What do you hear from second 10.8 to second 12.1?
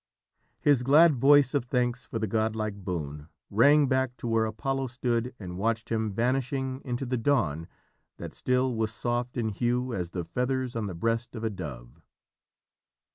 the breast of a dove.